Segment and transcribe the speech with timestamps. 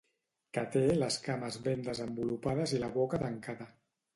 [0.57, 3.71] Que té les cames ben desenvolupades i la boca tancada.